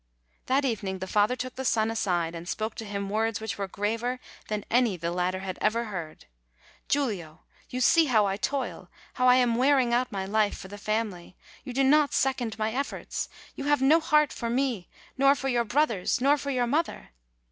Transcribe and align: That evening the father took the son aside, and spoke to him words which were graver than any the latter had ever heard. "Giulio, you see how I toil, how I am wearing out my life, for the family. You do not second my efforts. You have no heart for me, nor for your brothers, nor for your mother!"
That 0.47 0.65
evening 0.65 0.97
the 0.97 1.05
father 1.05 1.35
took 1.35 1.53
the 1.57 1.63
son 1.63 1.91
aside, 1.91 2.33
and 2.33 2.49
spoke 2.49 2.73
to 2.73 2.85
him 2.85 3.07
words 3.07 3.39
which 3.39 3.59
were 3.59 3.67
graver 3.67 4.19
than 4.47 4.65
any 4.71 4.97
the 4.97 5.11
latter 5.11 5.41
had 5.41 5.59
ever 5.61 5.83
heard. 5.83 6.25
"Giulio, 6.89 7.41
you 7.69 7.81
see 7.81 8.05
how 8.05 8.25
I 8.25 8.35
toil, 8.35 8.89
how 9.13 9.27
I 9.27 9.35
am 9.35 9.53
wearing 9.53 9.93
out 9.93 10.11
my 10.11 10.25
life, 10.25 10.57
for 10.57 10.69
the 10.69 10.79
family. 10.79 11.37
You 11.63 11.71
do 11.71 11.83
not 11.83 12.15
second 12.15 12.57
my 12.57 12.71
efforts. 12.71 13.29
You 13.53 13.65
have 13.65 13.83
no 13.83 13.99
heart 13.99 14.33
for 14.33 14.49
me, 14.49 14.89
nor 15.19 15.35
for 15.35 15.49
your 15.49 15.65
brothers, 15.65 16.19
nor 16.19 16.35
for 16.35 16.49
your 16.49 16.65
mother!" 16.65 17.11